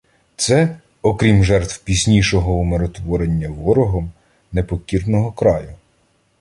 [0.35, 4.11] Це— окрім жертв пізнішого "умиротворення" ворогом
[4.51, 5.75] непокірного краю.